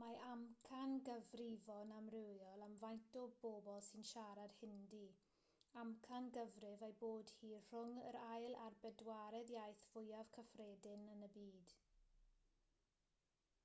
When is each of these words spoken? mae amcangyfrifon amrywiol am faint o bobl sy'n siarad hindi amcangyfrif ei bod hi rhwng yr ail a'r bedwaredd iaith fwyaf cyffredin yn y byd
mae 0.00 0.18
amcangyfrifon 0.32 1.94
amrywiol 1.94 2.62
am 2.66 2.76
faint 2.82 3.16
o 3.20 3.22
bobl 3.40 3.80
sy'n 3.86 4.06
siarad 4.10 4.54
hindi 4.60 5.02
amcangyfrif 5.82 6.86
ei 6.90 6.94
bod 7.02 7.34
hi 7.40 7.52
rhwng 7.56 8.00
yr 8.12 8.20
ail 8.26 8.56
a'r 8.68 8.78
bedwaredd 8.86 9.54
iaith 9.58 9.84
fwyaf 9.96 10.34
cyffredin 10.38 11.06
yn 11.18 11.30
y 11.30 11.34
byd 11.40 11.76